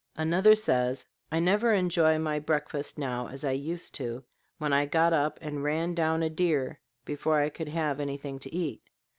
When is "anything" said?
7.99-8.39